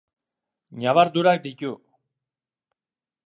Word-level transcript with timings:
Ñabardurak 0.81 1.39
ditu. 1.45 1.71